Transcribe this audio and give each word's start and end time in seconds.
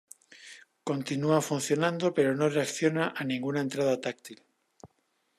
Continua 0.89 1.41
funcionando 1.49 2.05
pero 2.15 2.31
no 2.33 2.49
reacciona 2.55 3.05
a 3.15 3.21
ninguna 3.31 3.61
entrada 3.65 4.01
táctil. 4.05 4.39